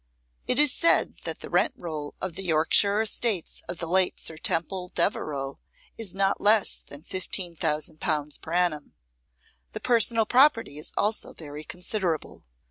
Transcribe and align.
It 0.47 0.57
is 0.57 0.73
said 0.73 1.17
that 1.25 1.41
the 1.41 1.49
rent 1.51 1.75
roll 1.77 2.15
of 2.19 2.33
the 2.33 2.41
Yorkshire 2.41 3.01
estates 3.01 3.61
of 3.69 3.77
the 3.77 3.85
late 3.85 4.19
Sir 4.19 4.35
Temple 4.35 4.89
Devereux 4.95 5.59
is 5.95 6.15
not 6.15 6.41
less 6.41 6.79
than 6.79 7.03
15,000L. 7.03 8.41
per 8.41 8.51
annum. 8.51 8.95
The 9.73 9.79
personal 9.79 10.25
property 10.25 10.79
is 10.79 10.91
also 10.97 11.33
very 11.33 11.63
considerable. 11.63 12.43